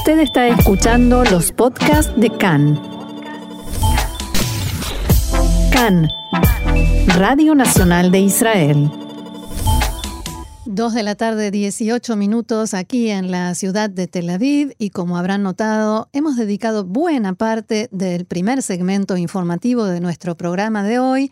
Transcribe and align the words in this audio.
Usted 0.00 0.20
está 0.20 0.48
escuchando 0.48 1.24
los 1.24 1.52
podcasts 1.52 2.10
de 2.16 2.30
CAN. 2.30 2.80
CAN, 5.70 6.08
Radio 7.18 7.54
Nacional 7.54 8.10
de 8.10 8.20
Israel. 8.20 8.90
Dos 10.64 10.94
de 10.94 11.02
la 11.02 11.16
tarde, 11.16 11.50
18 11.50 12.16
minutos 12.16 12.72
aquí 12.72 13.10
en 13.10 13.30
la 13.30 13.54
ciudad 13.54 13.90
de 13.90 14.06
Tel 14.06 14.30
Aviv 14.30 14.74
y 14.78 14.88
como 14.88 15.18
habrán 15.18 15.42
notado, 15.42 16.08
hemos 16.14 16.38
dedicado 16.38 16.84
buena 16.84 17.34
parte 17.34 17.90
del 17.92 18.24
primer 18.24 18.62
segmento 18.62 19.18
informativo 19.18 19.84
de 19.84 20.00
nuestro 20.00 20.34
programa 20.34 20.82
de 20.82 20.98
hoy 20.98 21.30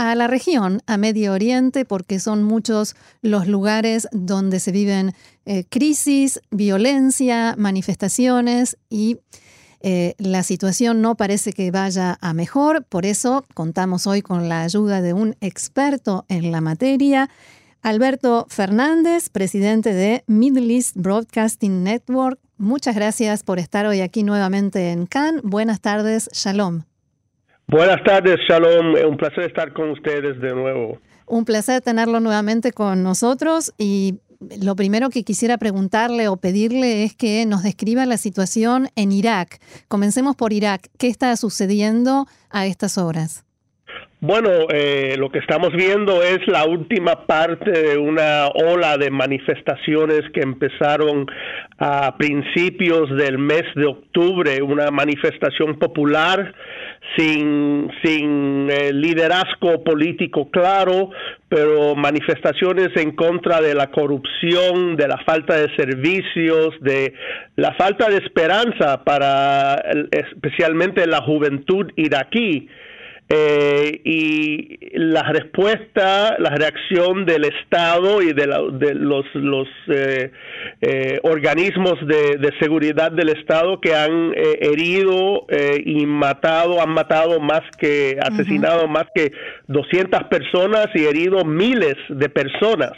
a 0.00 0.14
la 0.14 0.28
región, 0.28 0.80
a 0.86 0.96
Medio 0.96 1.34
Oriente, 1.34 1.84
porque 1.84 2.20
son 2.20 2.42
muchos 2.42 2.96
los 3.20 3.46
lugares 3.46 4.08
donde 4.12 4.58
se 4.58 4.72
viven 4.72 5.12
eh, 5.44 5.64
crisis, 5.68 6.40
violencia, 6.50 7.54
manifestaciones 7.58 8.78
y 8.88 9.18
eh, 9.82 10.14
la 10.16 10.42
situación 10.42 11.02
no 11.02 11.16
parece 11.16 11.52
que 11.52 11.70
vaya 11.70 12.16
a 12.22 12.32
mejor. 12.32 12.84
Por 12.84 13.04
eso 13.04 13.44
contamos 13.52 14.06
hoy 14.06 14.22
con 14.22 14.48
la 14.48 14.62
ayuda 14.62 15.02
de 15.02 15.12
un 15.12 15.36
experto 15.42 16.24
en 16.30 16.50
la 16.50 16.62
materia. 16.62 17.28
Alberto 17.82 18.46
Fernández, 18.48 19.28
presidente 19.28 19.92
de 19.92 20.24
Middle 20.26 20.74
East 20.74 20.96
Broadcasting 20.96 21.84
Network. 21.84 22.40
Muchas 22.56 22.94
gracias 22.94 23.42
por 23.42 23.58
estar 23.58 23.84
hoy 23.84 24.00
aquí 24.00 24.22
nuevamente 24.22 24.92
en 24.92 25.04
Cannes. 25.04 25.42
Buenas 25.42 25.82
tardes, 25.82 26.30
Shalom. 26.32 26.89
Buenas 27.70 28.02
tardes, 28.02 28.36
Shalom. 28.48 28.96
Un 29.08 29.16
placer 29.16 29.44
estar 29.44 29.72
con 29.72 29.90
ustedes 29.90 30.40
de 30.40 30.52
nuevo. 30.52 30.98
Un 31.26 31.44
placer 31.44 31.80
tenerlo 31.80 32.18
nuevamente 32.18 32.72
con 32.72 33.04
nosotros 33.04 33.72
y 33.78 34.18
lo 34.60 34.74
primero 34.74 35.08
que 35.08 35.22
quisiera 35.22 35.56
preguntarle 35.56 36.26
o 36.26 36.36
pedirle 36.36 37.04
es 37.04 37.14
que 37.14 37.46
nos 37.46 37.62
describa 37.62 38.06
la 38.06 38.16
situación 38.16 38.88
en 38.96 39.12
Irak. 39.12 39.60
Comencemos 39.86 40.34
por 40.34 40.52
Irak. 40.52 40.88
¿Qué 40.98 41.06
está 41.06 41.36
sucediendo 41.36 42.26
a 42.50 42.66
estas 42.66 42.98
horas? 42.98 43.44
Bueno, 44.22 44.50
eh, 44.68 45.14
lo 45.16 45.30
que 45.30 45.38
estamos 45.38 45.72
viendo 45.72 46.22
es 46.22 46.46
la 46.46 46.66
última 46.66 47.24
parte 47.24 47.70
de 47.70 47.96
una 47.96 48.48
ola 48.48 48.98
de 48.98 49.10
manifestaciones 49.10 50.20
que 50.34 50.42
empezaron 50.42 51.24
a 51.78 52.18
principios 52.18 53.08
del 53.16 53.38
mes 53.38 53.62
de 53.74 53.86
octubre, 53.86 54.60
una 54.60 54.90
manifestación 54.90 55.78
popular 55.78 56.54
sin, 57.16 57.90
sin 58.04 58.68
eh, 58.70 58.92
liderazgo 58.92 59.82
político 59.82 60.50
claro, 60.50 61.08
pero 61.48 61.94
manifestaciones 61.94 62.94
en 62.96 63.12
contra 63.12 63.62
de 63.62 63.74
la 63.74 63.90
corrupción, 63.90 64.96
de 64.96 65.08
la 65.08 65.16
falta 65.24 65.56
de 65.56 65.74
servicios, 65.76 66.74
de 66.82 67.14
la 67.56 67.72
falta 67.72 68.10
de 68.10 68.18
esperanza 68.18 69.02
para 69.02 69.82
especialmente 70.10 71.06
la 71.06 71.22
juventud 71.22 71.90
iraquí. 71.96 72.68
Eh, 73.32 74.00
y 74.04 74.98
la 74.98 75.22
respuesta, 75.22 76.36
la 76.40 76.50
reacción 76.50 77.24
del 77.24 77.44
Estado 77.44 78.22
y 78.22 78.32
de, 78.32 78.44
los, 78.94 79.24
los 79.34 79.68
eh, 79.86 80.32
eh, 80.80 81.20
organismos 81.22 81.94
de, 82.08 82.50
seguridad 82.58 83.12
del 83.12 83.28
Estado 83.28 83.80
que 83.80 83.94
han 83.94 84.32
herido 84.34 85.46
y 85.84 86.06
matado, 86.06 86.82
han 86.82 86.90
matado 86.90 87.38
más 87.38 87.62
que, 87.78 88.18
asesinado 88.20 88.88
más 88.88 89.04
que 89.14 89.30
200 89.68 90.24
personas 90.24 90.88
y 90.96 91.04
herido 91.04 91.44
miles 91.44 91.94
de 92.08 92.28
personas. 92.28 92.94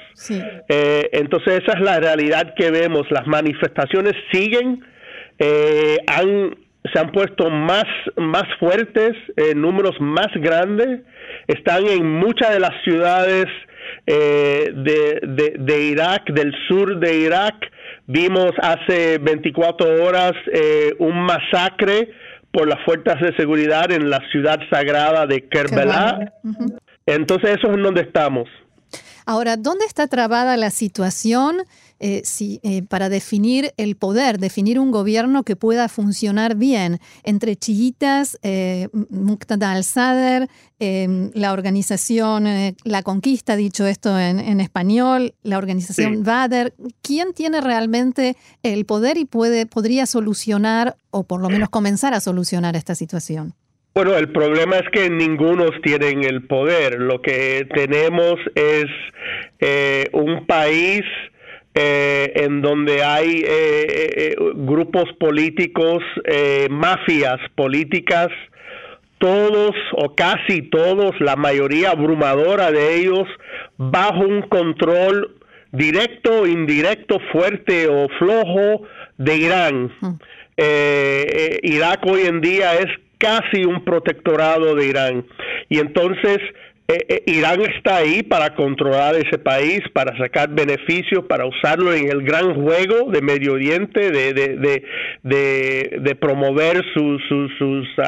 entonces 1.13 1.61
esa 1.63 1.77
es 1.77 1.81
la 1.85 2.01
realidad 2.01 2.55
que 2.57 2.71
vemos. 2.71 3.03
Las 3.11 3.27
manifestaciones 3.27 4.15
siguen, 4.33 4.83
han 6.07 6.57
se 6.93 6.99
han 6.99 7.13
puesto 7.13 7.49
más, 7.51 7.85
más 8.17 8.45
fuertes, 8.59 9.13
en 9.37 9.61
números 9.61 9.95
más 10.01 10.29
grandes, 10.35 11.01
están 11.47 11.87
en 11.87 12.19
muchas 12.19 12.51
de 12.51 12.61
las 12.61 12.73
ciudades 12.85 13.47
eh, 14.07 14.73
de, 14.75 15.55
de, 15.59 15.83
Irak, 15.85 16.31
del 16.33 16.53
sur 16.69 16.99
de 16.99 17.19
Irak. 17.19 17.55
Vimos 18.07 18.53
hace 18.61 19.19
24 19.19 20.05
horas 20.05 20.33
eh, 20.53 20.95
un 20.99 21.25
masacre 21.25 22.11
por 22.53 22.69
las 22.69 22.85
fuerzas 22.85 23.21
de 23.21 23.35
seguridad 23.37 23.91
en 23.93 24.11
la 24.11 24.21
ciudad 24.31 24.59
sagrada 24.71 25.27
de 25.27 25.49
Kerbala. 25.49 26.33
Entonces 27.07 27.59
eso 27.59 27.69
es 27.69 27.75
en 27.75 27.83
donde 27.83 28.03
estamos. 28.03 28.49
Ahora, 29.25 29.57
¿dónde 29.57 29.85
está 29.87 30.09
trabada 30.09 30.57
la 30.57 30.71
situación 30.71 31.63
eh, 32.03 32.23
eh, 32.63 32.83
para 32.89 33.09
definir 33.09 33.73
el 33.77 33.97
poder, 33.97 34.39
definir 34.39 34.81
un 34.81 34.91
gobierno 34.91 35.45
que 35.45 35.55
pueda 35.55 35.89
funcionar 35.89 36.57
bien 36.57 36.99
entre 37.23 37.55
chiitas, 37.55 38.39
eh, 38.43 38.89
Muqtada 39.09 39.71
al-Sadr, 39.71 40.49
em, 40.81 41.31
la 41.35 41.53
organización 41.53 42.49
eh, 42.49 42.75
La 42.83 43.03
Conquista, 43.05 43.55
dicho 43.55 43.87
esto 43.87 44.19
en, 44.19 44.61
español, 44.61 45.35
la 45.45 45.59
organización 45.59 46.25
Badr? 46.25 46.75
¿Quién 47.03 47.33
tiene 47.35 47.61
realmente 47.61 48.37
el 48.65 48.85
poder 48.85 49.17
y 49.17 49.25
puede, 49.25 49.67
podría 49.67 50.07
solucionar 50.07 50.97
o 51.11 51.23
por 51.23 51.41
lo 51.41 51.49
menos 51.51 51.69
comenzar 51.69 52.15
a 52.15 52.21
solucionar 52.21 52.75
esta 52.75 52.97
situación? 52.97 53.55
Bueno, 53.95 54.17
el 54.17 54.33
problema 54.33 54.77
es 54.77 54.89
que 54.91 55.11
ninguno 55.11 55.67
tienen 55.83 56.25
el 56.25 56.47
poder. 56.47 56.99
Lo 56.99 57.21
que 57.21 57.69
tenemos 57.75 58.41
es 58.55 58.87
eh, 59.61 60.07
un 60.15 60.47
país 60.47 61.03
eh, 61.75 62.33
en 62.37 62.61
donde 62.61 63.03
hay 63.03 63.45
eh, 63.47 64.35
grupos 64.55 65.11
políticos, 65.19 66.03
mafias 66.71 67.41
políticas, 67.55 68.29
todos 69.19 69.71
o 69.97 70.15
casi 70.15 70.63
todos, 70.63 71.13
la 71.21 71.37
mayoría 71.37 71.91
abrumadora 71.91 72.73
de 72.73 72.97
ellos, 72.97 73.29
bajo 73.77 74.21
un 74.21 74.43
control 74.43 75.37
directo, 75.71 76.47
indirecto, 76.47 77.19
fuerte 77.33 77.89
o 77.89 78.09
flojo 78.19 78.83
de 79.19 79.37
Irán. 79.37 79.93
Mm. 80.01 80.15
Irak 81.63 82.05
hoy 82.05 82.23
en 82.23 82.41
día 82.41 82.75
es 82.75 82.89
casi 83.23 83.65
un 83.65 83.85
protectorado 83.85 84.75
de 84.75 84.87
Irán. 84.87 85.25
Y 85.69 85.79
entonces 85.79 86.39
eh, 86.89 86.99
eh, 87.09 87.23
Irán 87.27 87.61
está 87.63 87.99
ahí 87.99 88.23
para 88.23 88.55
controlar 88.55 89.15
ese 89.15 89.39
país, 89.39 89.81
para 89.93 90.17
sacar 90.19 90.51
beneficios, 90.51 91.25
para 91.29 91.47
usarlo 91.47 91.95
en 91.95 92.11
el 92.11 92.23
gran 92.23 92.55
juego 92.55 93.11
de 93.11 93.23
Medio 93.23 93.53
Oriente, 93.53 94.11
de, 94.11 94.35
de, 94.35 94.83
de, 95.23 95.99
de 96.01 96.15
promover 96.17 96.83
sus 96.93 97.23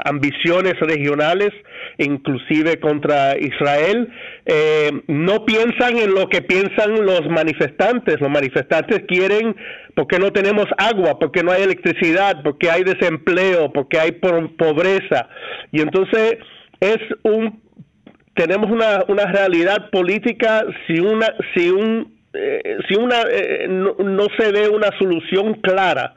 ambiciones 0.04 0.74
regionales, 0.80 1.50
inclusive 1.98 2.80
contra 2.80 3.38
Israel. 3.38 4.08
Eh, 4.44 4.90
no 5.06 5.44
piensan 5.44 5.96
en 5.96 6.12
lo 6.12 6.28
que 6.28 6.42
piensan 6.42 7.04
los 7.06 7.28
manifestantes. 7.30 8.20
Los 8.20 8.30
manifestantes 8.30 9.04
quieren, 9.06 9.54
porque 9.94 10.18
no 10.18 10.32
tenemos 10.32 10.66
agua, 10.78 11.18
porque 11.18 11.42
no 11.42 11.52
hay 11.52 11.62
electricidad, 11.62 12.42
porque 12.42 12.70
hay 12.70 12.82
desempleo, 12.82 13.72
porque 13.72 13.98
hay 13.98 14.12
pobreza. 14.12 15.28
Y 15.70 15.80
entonces 15.80 16.38
es 16.80 16.98
un 17.22 17.63
tenemos 18.34 18.70
una, 18.70 19.04
una 19.08 19.26
realidad 19.26 19.90
política 19.90 20.64
si 20.86 21.00
una 21.00 21.34
si 21.54 21.70
un 21.70 22.14
eh, 22.32 22.78
si 22.88 22.96
una 22.96 23.22
eh, 23.30 23.66
no, 23.68 23.94
no, 23.98 24.26
se 24.36 24.50
ve 24.50 24.68
una 24.68 24.90
solución 24.98 25.54
clara 25.54 26.14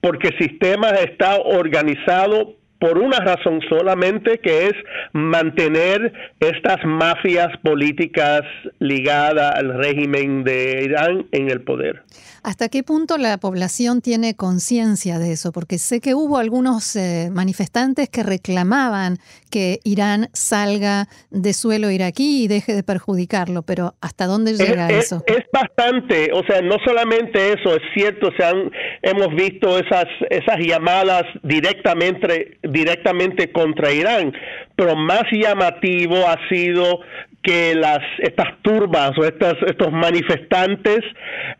porque 0.00 0.28
el 0.28 0.38
sistema 0.38 0.90
está 0.90 1.36
organizado 1.36 2.57
por 2.78 2.98
una 2.98 3.18
razón 3.18 3.60
solamente 3.68 4.38
que 4.38 4.66
es 4.66 4.74
mantener 5.12 6.12
estas 6.40 6.84
mafias 6.84 7.48
políticas 7.62 8.42
ligadas 8.78 9.54
al 9.56 9.74
régimen 9.78 10.44
de 10.44 10.84
Irán 10.84 11.26
en 11.32 11.50
el 11.50 11.62
poder. 11.62 12.02
¿Hasta 12.42 12.68
qué 12.68 12.82
punto 12.82 13.18
la 13.18 13.36
población 13.38 14.00
tiene 14.00 14.34
conciencia 14.34 15.18
de 15.18 15.32
eso? 15.32 15.52
Porque 15.52 15.78
sé 15.78 16.00
que 16.00 16.14
hubo 16.14 16.38
algunos 16.38 16.94
eh, 16.96 17.30
manifestantes 17.32 18.08
que 18.08 18.22
reclamaban 18.22 19.18
que 19.50 19.80
Irán 19.84 20.28
salga 20.32 21.08
de 21.30 21.52
suelo 21.52 21.90
iraquí 21.90 22.44
y 22.44 22.48
deje 22.48 22.74
de 22.74 22.82
perjudicarlo, 22.82 23.62
pero 23.62 23.94
¿hasta 24.00 24.26
dónde 24.26 24.54
llega 24.54 24.88
eso? 24.88 25.22
Es, 25.26 25.44
bastante, 25.52 26.30
o 26.32 26.42
sea, 26.44 26.60
no 26.62 26.76
solamente 26.84 27.52
eso, 27.52 27.74
es 27.74 27.82
cierto, 27.94 28.30
se 28.36 28.44
han, 28.44 28.70
hemos 29.02 29.34
visto 29.34 29.78
esas, 29.78 30.06
esas 30.30 30.58
llamadas 30.60 31.24
directamente, 31.42 32.58
directamente 32.72 33.52
contra 33.52 33.92
Irán, 33.92 34.32
pero 34.76 34.96
más 34.96 35.24
llamativo 35.32 36.16
ha 36.26 36.38
sido 36.48 37.00
que 37.42 37.74
las 37.74 38.00
estas 38.18 38.60
turbas 38.62 39.12
o 39.16 39.24
estas, 39.24 39.54
estos 39.66 39.92
manifestantes 39.92 41.00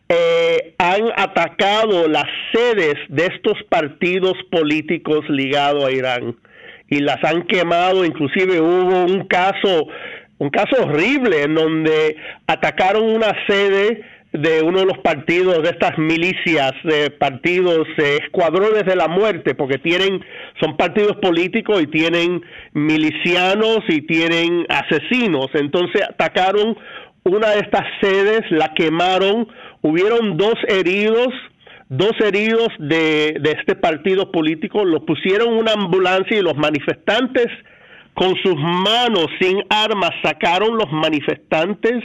eh, 0.09 0.75
han 0.77 1.03
atacado 1.15 2.07
las 2.07 2.27
sedes 2.53 2.95
de 3.07 3.25
estos 3.27 3.57
partidos 3.69 4.33
políticos 4.51 5.27
ligados 5.29 5.85
a 5.85 5.91
Irán. 5.91 6.35
Y 6.91 6.99
las 6.99 7.23
han 7.23 7.43
quemado. 7.43 8.03
Inclusive 8.03 8.59
hubo 8.59 9.05
un 9.05 9.27
caso 9.27 9.87
un 10.39 10.49
caso 10.49 10.83
horrible 10.83 11.43
en 11.43 11.53
donde 11.53 12.15
atacaron 12.47 13.03
una 13.03 13.35
sede 13.45 14.01
de 14.31 14.61
uno 14.61 14.79
de 14.79 14.85
los 14.85 14.97
partidos 14.99 15.63
de 15.63 15.69
estas 15.69 15.97
milicias, 15.97 16.73
de 16.83 17.09
partidos, 17.09 17.87
escuadrones 17.97 18.85
de 18.85 18.95
la 18.95 19.07
muerte, 19.07 19.55
porque 19.55 19.79
tienen, 19.79 20.23
son 20.59 20.77
partidos 20.77 21.17
políticos 21.17 21.81
y 21.81 21.87
tienen 21.87 22.43
milicianos 22.73 23.79
y 23.87 24.01
tienen 24.03 24.67
asesinos. 24.69 25.47
Entonces 25.55 26.03
atacaron 26.07 26.77
una 27.23 27.49
de 27.49 27.59
estas 27.59 27.85
sedes, 28.01 28.41
la 28.51 28.73
quemaron, 28.75 29.47
hubieron 29.81 30.37
dos 30.37 30.55
heridos, 30.67 31.29
dos 31.89 32.13
heridos 32.23 32.67
de, 32.77 33.35
de 33.41 33.51
este 33.57 33.75
partido 33.75 34.31
político, 34.31 34.85
lo 34.85 35.05
pusieron 35.05 35.53
en 35.53 35.59
una 35.59 35.73
ambulancia 35.73 36.37
y 36.37 36.43
los 36.43 36.55
manifestantes 36.55 37.47
con 38.13 38.35
sus 38.43 38.55
manos 38.55 39.27
sin 39.39 39.63
armas 39.69 40.11
sacaron 40.21 40.77
los 40.77 40.91
manifestantes 40.91 42.03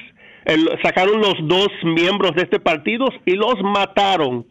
sacaron 0.83 1.21
los 1.21 1.35
dos 1.43 1.69
miembros 1.83 2.35
de 2.35 2.43
este 2.43 2.61
partido 2.61 3.09
y 3.25 3.33
los 3.33 3.61
mataron. 3.63 4.47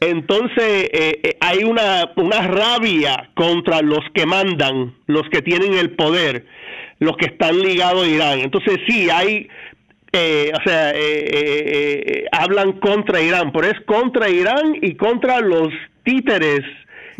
Entonces 0.00 0.88
eh, 0.92 1.20
eh, 1.22 1.36
hay 1.40 1.62
una, 1.62 2.10
una 2.16 2.48
rabia 2.48 3.30
contra 3.34 3.82
los 3.82 4.00
que 4.14 4.24
mandan, 4.24 4.94
los 5.06 5.28
que 5.30 5.42
tienen 5.42 5.74
el 5.74 5.90
poder, 5.90 6.46
los 7.00 7.16
que 7.18 7.26
están 7.26 7.60
ligados 7.60 8.04
a 8.04 8.08
Irán. 8.08 8.38
Entonces 8.40 8.78
sí, 8.88 9.10
hay, 9.10 9.48
eh, 10.12 10.52
o 10.58 10.68
sea, 10.68 10.94
hablan 12.32 12.72
contra 12.80 13.20
Irán, 13.20 13.52
pero 13.52 13.66
es 13.66 13.78
contra 13.82 14.30
Irán 14.30 14.76
y 14.80 14.94
contra 14.94 15.40
los 15.40 15.68
títeres 16.02 16.62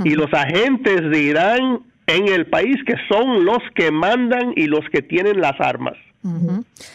y 0.03 0.15
los 0.15 0.33
agentes 0.33 1.03
de 1.11 1.21
Irán 1.21 1.81
en 2.07 2.29
el 2.29 2.47
país 2.47 2.77
que 2.87 2.95
son 3.09 3.45
los 3.45 3.59
que 3.75 3.91
mandan 3.91 4.55
y 4.57 4.67
los 4.67 4.89
que 4.91 5.03
tienen 5.03 5.41
las 5.41 5.61
armas. 5.61 5.99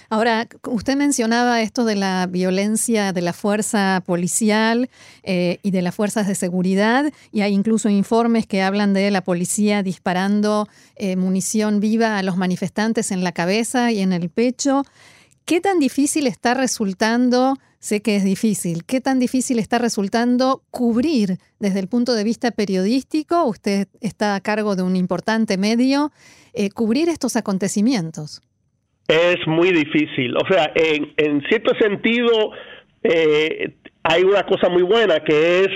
Ahora, 0.10 0.48
usted 0.68 0.96
mencionaba 0.96 1.62
esto 1.62 1.86
de 1.86 1.96
la 1.96 2.28
violencia 2.28 3.14
de 3.14 3.22
la 3.22 3.34
fuerza 3.34 4.04
policial 4.06 4.90
eh, 5.24 5.60
y 5.64 5.72
de 5.72 5.82
las 5.82 5.96
fuerzas 5.96 6.28
de 6.28 6.36
seguridad, 6.36 7.12
y 7.32 7.42
hay 7.42 7.54
incluso 7.54 7.90
informes 7.90 8.48
que 8.48 8.62
hablan 8.62 8.94
de 8.94 9.12
la 9.12 9.24
policía 9.24 9.84
disparando 9.84 10.68
eh, 10.96 11.16
munición 11.16 11.80
viva 11.80 12.18
a 12.18 12.24
los 12.24 12.38
manifestantes 12.38 13.12
en 13.12 13.24
la 13.24 13.32
cabeza 13.32 13.92
y 13.92 14.00
en 14.00 14.14
el 14.14 14.30
pecho. 14.30 14.84
¿Qué 15.46 15.62
tan 15.62 15.80
difícil 15.80 16.26
está 16.26 16.56
resultando, 16.56 17.56
sé 17.80 18.02
que 18.02 18.16
es 18.16 18.24
difícil, 18.24 18.84
qué 18.84 19.00
tan 19.00 19.20
difícil 19.20 19.60
está 19.60 19.78
resultando 19.78 20.64
cubrir 20.72 21.40
desde 21.60 21.80
el 21.80 21.88
punto 21.88 22.14
de 22.14 22.24
vista 22.24 22.50
periodístico, 22.50 23.44
usted 23.46 23.88
está 24.02 24.34
a 24.34 24.42
cargo 24.42 24.76
de 24.76 24.82
un 24.82 24.96
importante 24.96 25.58
medio, 25.58 26.12
eh, 26.54 26.72
cubrir 26.72 27.10
estos 27.10 27.36
acontecimientos? 27.36 28.42
Es 29.08 29.38
muy 29.46 29.72
difícil. 29.72 30.36
O 30.38 30.48
sea, 30.50 30.72
en, 30.76 31.14
en 31.18 31.42
cierto 31.48 31.74
sentido, 31.80 32.52
eh, 33.04 33.72
hay 34.04 34.24
una 34.24 34.44
cosa 34.44 34.70
muy 34.70 34.84
buena 34.84 35.20
que 35.20 35.62
es 35.62 35.70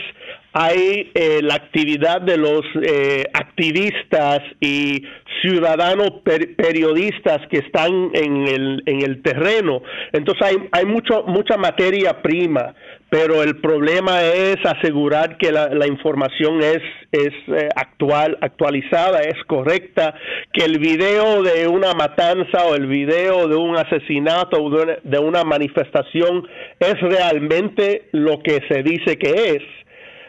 hay 0.53 1.11
eh, 1.13 1.41
la 1.43 1.55
actividad 1.55 2.21
de 2.21 2.37
los 2.37 2.61
eh, 2.81 3.23
activistas 3.33 4.41
y 4.59 5.03
ciudadanos 5.41 6.21
periodistas 6.57 7.45
que 7.49 7.59
están 7.59 8.11
en 8.13 8.47
el, 8.47 8.83
en 8.85 9.01
el 9.03 9.21
terreno. 9.21 9.83
Entonces 10.11 10.47
hay, 10.47 10.57
hay 10.71 10.85
mucho, 10.85 11.23
mucha 11.27 11.55
materia 11.55 12.21
prima 12.21 12.73
pero 13.09 13.41
el 13.41 13.57
problema 13.57 14.21
es 14.21 14.57
asegurar 14.63 15.37
que 15.37 15.51
la, 15.51 15.87
información 15.87 16.61
es, 16.61 16.81
es 17.11 17.33
eh, 17.47 17.67
actual, 17.75 18.37
actualizada, 18.39 19.21
es 19.21 19.43
correcta, 19.47 20.13
que 20.53 20.63
el 20.65 20.77
video 20.77 21.41
de 21.41 21.67
una 21.67 21.93
matanza 21.95 22.65
o 22.65 22.75
el 22.75 22.85
video 22.85 23.47
de 23.47 23.55
un 23.55 23.75
asesinato 23.75 24.63
o 24.63 24.69
de 24.69 25.19
una, 25.19 25.43
manifestación 25.43 26.47
es 26.79 26.99
realmente 27.01 28.09
lo 28.11 28.43
que 28.43 28.61
se 28.69 28.83
dice 28.83 29.17
que 29.17 29.55
es. 29.55 29.63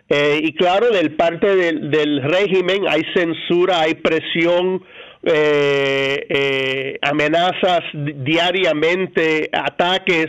Eh, 0.08 0.40
y 0.42 0.54
claro, 0.54 0.90
del 0.90 1.14
parte 1.16 1.54
del, 1.54 2.22
régimen 2.22 2.84
hay 2.88 3.02
censura, 3.14 3.80
hay 3.80 3.94
presión, 3.94 4.82
eh, 5.22 6.98
amenazas 7.02 7.82
diariamente, 7.92 9.50
ataques 9.52 10.28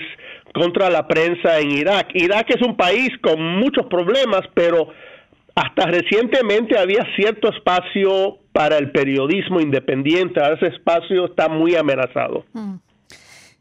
contra 0.54 0.90
la 0.90 1.08
prensa 1.08 1.60
en 1.60 1.72
Irak. 1.72 2.10
Irak 2.14 2.50
es 2.50 2.62
un 2.62 2.76
país 2.76 3.10
con 3.22 3.42
muchos 3.60 3.86
problemas, 3.88 4.42
pero 4.54 4.90
hasta 5.56 5.86
recientemente 5.86 6.78
había 6.78 7.06
cierto 7.16 7.50
espacio 7.50 8.40
para 8.52 8.78
el 8.78 8.92
periodismo 8.92 9.60
independiente. 9.60 10.42
ese 10.54 10.68
espacio 10.68 11.26
está 11.26 11.50
muy 11.50 11.76
amenazado. 11.76 12.46
Mm. 12.54 12.76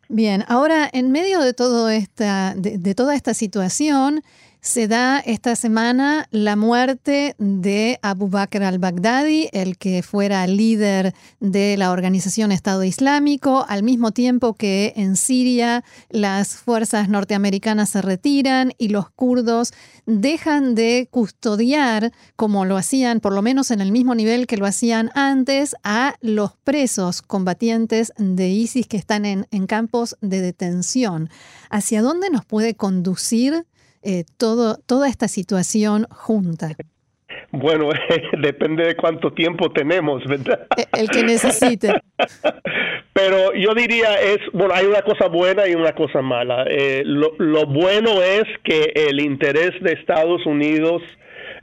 Bien, 0.09 0.45
ahora 0.49 0.89
en 0.93 1.13
medio 1.13 1.41
de 1.41 1.55
todo 1.55 1.89
esta, 1.89 2.55
de 2.57 2.95
toda 2.97 3.15
esta 3.15 3.33
situación, 3.33 4.23
se 4.61 4.89
da 4.89 5.21
esta 5.21 5.57
semana 5.57 6.27
la 6.31 6.55
muerte 6.55 7.35
de 7.39 7.99
Abu 8.03 8.29
Bakr 8.29 8.63
al-Baghdadi, 8.63 9.49
el 9.53 9.79
que 9.79 10.03
fuera 10.03 10.47
líder 10.47 11.15
de 11.41 11.77
la 11.79 11.91
organización 11.91 12.53
Estado 12.53 12.85
Islámico, 12.85 13.65
al 13.69 13.83
mismo 13.83 14.11
tiempo 14.11 14.55
que 14.55 14.93
en 14.97 15.17
Siria 15.17 15.83
las 16.11 16.57
fuerzas 16.57 17.09
norteamericanas 17.09 17.91
se 17.91 18.03
retiran 18.03 18.73
y 18.77 18.89
los 18.89 19.09
kurdos 19.11 19.73
dejan 20.05 20.75
de 20.75 21.09
custodiar, 21.11 22.13
como 22.37 22.65
lo 22.67 22.77
hacían, 22.77 23.21
por 23.21 23.33
lo 23.33 23.43
menos 23.43 23.71
en 23.71 23.81
el 23.81 23.93
mismo 23.93 24.15
nivel 24.15 24.47
que 24.47 24.59
lo 24.59 24.67
hacían 24.67 25.11
antes, 25.15 25.75
a 25.85 26.17
los 26.21 26.53
presos 26.65 27.23
combatientes 27.23 28.13
de 28.19 28.51
ISIS 28.51 28.87
que 28.87 28.97
están 28.97 29.25
en, 29.25 29.47
campos 29.67 30.17
de 30.21 30.41
detención. 30.41 31.31
¿Hacia 31.71 32.03
dónde 32.03 32.29
nos 32.31 32.45
puede 32.45 32.75
conducir 32.75 33.67
eh, 34.03 34.25
todo, 34.37 34.79
toda 34.87 35.09
esta 35.09 35.29
situación 35.29 36.07
junta? 36.11 36.77
Bueno, 37.53 37.91
depende 38.41 38.85
de 38.85 38.97
cuánto 38.97 39.33
tiempo 39.33 39.71
tenemos, 39.73 40.25
¿verdad? 40.25 40.67
E, 40.77 40.87
el 41.01 41.09
que 41.09 41.23
necesite. 41.23 42.01
Pero 43.13 43.53
yo 43.55 43.75
diría 43.75 44.15
es, 44.21 44.39
bueno, 44.53 44.73
hay 44.75 44.87
una 44.87 45.03
cosa 45.03 45.27
buena 45.27 45.67
y 45.67 45.75
una 45.75 45.93
cosa 45.93 46.23
mala. 46.23 46.65
Eh, 46.69 47.03
lo, 47.05 47.33
lo, 47.39 47.67
bueno 47.67 48.23
es 48.23 48.45
que 48.63 48.93
el 48.95 49.21
interés 49.21 49.73
de 49.83 49.93
Estados 49.93 50.47
Unidos 50.47 51.03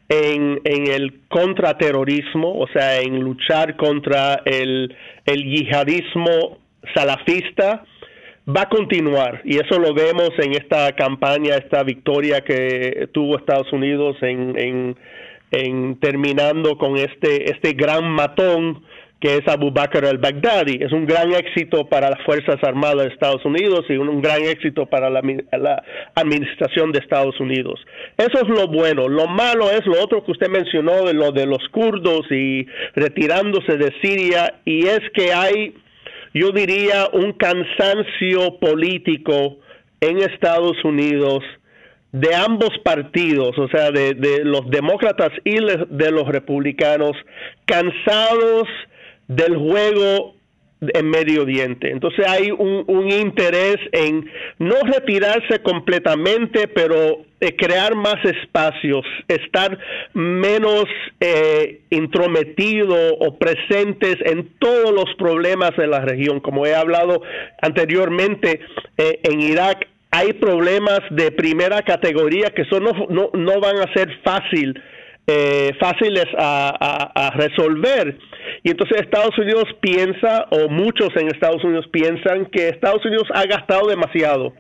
en, 0.10 0.62
en 0.64 0.88
el 0.88 1.22
contraterrorismo, 1.30 2.60
o 2.60 2.68
sea, 2.68 3.00
en 3.00 3.20
luchar 3.20 3.76
contra 3.78 4.42
el, 4.46 4.96
el 5.26 5.44
yihadismo 5.44 6.60
salafista, 6.94 7.86
va 8.48 8.62
a 8.62 8.70
continuar 8.70 9.42
y 9.44 9.58
eso 9.58 9.80
lo 9.80 9.94
vemos 9.94 10.32
en 10.38 10.54
esta 10.54 10.94
campaña, 10.96 11.56
esta 11.56 11.84
victoria 11.84 12.42
que 12.42 13.10
tuvo 13.12 13.38
Estados 13.38 13.72
Unidos 13.74 14.16
en, 14.22 14.96
en, 15.52 16.00
terminando 16.00 16.78
con 16.78 16.98
este, 16.98 17.52
este 17.52 17.74
gran 17.74 18.10
matón 18.10 18.84
que 19.20 19.38
es 19.38 19.48
Abu 19.48 19.72
Bakr 19.72 20.06
al-Baghdadi. 20.06 20.78
Es 20.80 20.92
un 20.92 21.08
gran 21.08 21.34
éxito 21.34 21.88
para 21.90 22.12
las 22.12 22.22
Fuerzas 22.24 22.64
Armadas 22.64 23.08
de 23.08 23.14
Estados 23.14 23.44
Unidos 23.46 23.86
y 23.90 23.98
un, 23.98 24.22
gran 24.22 24.44
éxito 24.44 24.86
para 24.86 25.10
la, 25.10 25.22
la, 25.54 25.84
administración 26.14 26.92
de 26.92 27.00
Estados 27.00 27.40
Unidos. 27.40 27.84
Eso 28.16 28.44
es 28.44 28.48
lo 28.48 28.68
bueno. 28.68 29.08
Lo 29.08 29.26
malo 29.28 29.72
es 29.72 29.86
lo 29.88 30.04
otro 30.04 30.24
que 30.24 30.34
usted 30.34 30.50
mencionó 30.50 31.04
de 31.06 31.16
lo 31.16 31.32
de 31.32 31.48
los 31.48 31.68
kurdos 31.70 32.32
y 32.32 32.68
retirándose 32.96 33.78
de 33.78 33.92
Siria 34.02 34.60
y 34.66 34.86
es 34.86 35.02
que 35.16 35.34
hay 35.34 35.74
yo 36.38 36.52
diría, 36.52 37.10
un 37.14 37.34
cansancio 37.34 38.60
político 38.60 39.58
en 40.02 40.20
Estados 40.20 40.84
Unidos 40.84 41.44
de 42.12 42.34
ambos 42.36 42.72
partidos, 42.84 43.58
o 43.58 43.68
sea, 43.68 43.92
de, 43.92 44.42
los 44.44 44.70
demócratas 44.70 45.32
y 45.44 45.56
de 45.56 46.12
los 46.12 46.28
republicanos, 46.28 47.12
cansados 47.66 48.68
del 49.28 49.58
juego 49.58 50.37
en 50.82 51.10
Medio 51.10 51.42
Oriente. 51.42 51.90
Entonces 51.90 52.26
hay 52.28 52.52
un, 52.52 52.84
un 52.88 53.12
interés 53.12 53.78
en 53.92 54.30
no 54.60 54.76
retirarse 54.84 55.60
completamente, 55.64 56.68
pero 56.68 57.26
eh, 57.40 57.56
crear 57.56 57.96
más 57.96 58.24
espacios, 58.24 59.06
estar 59.28 59.78
menos 60.14 60.86
eh, 61.20 61.82
intrometido 61.90 62.96
o 63.20 63.38
presentes 63.38 64.18
en 64.26 64.50
todos 64.60 64.92
los 64.92 65.14
problemas 65.18 65.76
de 65.78 65.88
la 65.88 66.02
región. 66.02 66.40
Como 66.40 66.66
he 66.66 66.76
hablado 66.76 67.22
anteriormente, 67.62 68.60
eh, 68.98 69.20
en 69.24 69.42
Irak 69.42 69.88
hay 70.12 70.34
problemas 70.34 71.02
de 71.12 71.32
primera 71.32 71.82
categoría 71.82 72.52
que 72.52 72.66
son, 72.66 72.84
no, 72.84 72.94
no, 73.10 73.30
no 73.34 73.60
van 73.60 73.78
a 73.78 73.94
ser 73.94 74.10
fácil 74.24 74.82
eh, 75.28 75.74
fáciles 75.80 76.26
a, 76.38 77.34
resolver. 77.36 78.18
Y 78.64 78.72
entonces 78.72 79.02
Estados 79.02 79.38
Unidos 79.38 79.66
piensa, 79.82 80.48
o 80.52 80.70
muchos 80.70 81.10
en 81.16 81.28
Estados 81.28 81.64
Unidos 81.64 81.88
piensan, 81.92 82.46
que 82.46 82.70
Estados 82.70 83.06
Unidos 83.06 83.28
ha 83.34 83.46
gastado 83.46 83.88
demasiado, 83.88 84.54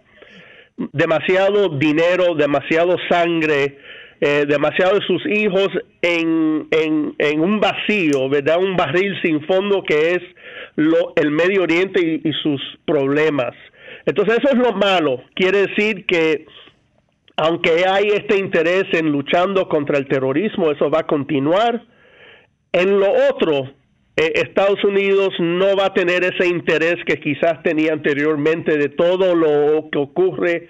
demasiado 0.91 1.69
dinero, 1.69 2.35
demasiado 2.35 2.97
sangre, 3.09 3.77
eh, 4.19 4.45
demasiado 4.47 4.99
de 4.99 5.05
sus 5.05 5.25
hijos 5.27 5.69
en, 6.01 6.67
en, 6.71 7.39
un 7.39 7.59
vacío, 7.59 8.27
¿verdad? 8.29 8.57
Un 8.59 8.75
barril 8.75 9.15
sin 9.23 9.45
fondo 9.45 9.83
que 9.83 10.11
es 10.13 10.21
lo, 10.75 11.13
el 11.15 11.31
Medio 11.31 11.63
Oriente 11.63 12.21
y 12.23 12.31
sus 12.43 12.61
problemas. 12.85 13.53
Entonces 14.05 14.39
eso 14.39 14.53
es 14.53 14.57
lo 14.57 14.73
malo. 14.73 15.21
Quiere 15.35 15.67
decir 15.67 16.05
que 16.05 16.45
aunque 17.37 17.85
hay 17.85 18.07
este 18.07 18.37
interés 18.37 18.85
en 18.93 19.11
luchando 19.11 19.69
contra 19.69 19.97
el 19.97 20.07
terrorismo, 20.07 20.71
eso 20.71 20.89
va 20.89 21.01
a 21.01 21.07
continuar. 21.07 21.85
En 22.71 22.99
lo 22.99 23.11
otro, 23.29 23.71
eh, 24.15 24.33
Estados 24.35 24.83
Unidos 24.83 25.33
no 25.39 25.75
va 25.77 25.85
a 25.85 25.93
tener 25.93 26.23
ese 26.23 26.47
interés 26.47 26.95
que 27.05 27.19
quizás 27.19 27.61
tenía 27.61 27.93
anteriormente 27.93 28.77
de 28.77 28.89
todo 28.89 29.35
lo 29.35 29.87
que 29.91 29.99
ocurre 29.99 30.69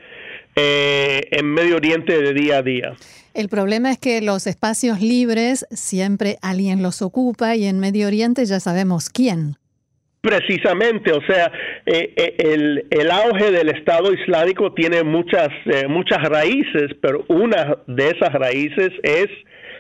eh, 0.58 1.22
en 1.32 1.46
Medio 1.54 1.78
Oriente 1.78 2.22
de 2.22 2.34
día 2.34 2.58
a 2.58 2.62
día. 2.62 2.94
El 3.34 3.48
problema 3.48 3.92
es 3.92 3.98
que 3.98 4.22
los 4.22 4.46
espacios 4.46 5.00
libres 5.00 5.66
siempre 5.72 6.38
alguien 6.42 6.84
los 6.84 7.02
ocupa 7.02 7.56
y 7.56 7.66
en 7.66 7.80
Medio 7.80 8.08
Oriente 8.08 8.46
ya 8.46 8.60
sabemos 8.60 9.10
quién. 9.10 9.56
Precisamente, 10.22 11.12
o 11.12 11.22
sea, 11.22 11.52
eh, 11.86 12.36
el, 12.38 12.86
el, 12.90 13.12
auge 13.12 13.52
del 13.52 13.70
Estado 13.70 14.12
Islámico 14.12 14.74
tiene 14.74 15.04
muchas, 15.04 15.50
muchas 15.88 16.22
raíces, 16.28 16.92
pero 17.02 17.24
una 17.30 17.78
de 17.88 18.10
esas 18.10 18.34
raíces 18.34 18.90
es 19.04 19.28